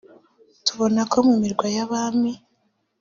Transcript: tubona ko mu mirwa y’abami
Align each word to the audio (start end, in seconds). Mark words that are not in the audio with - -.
tubona 0.65 1.01
ko 1.11 1.17
mu 1.27 1.35
mirwa 1.41 1.67
y’abami 1.75 2.31